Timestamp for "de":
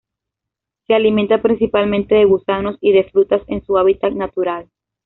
2.15-2.25, 2.91-3.03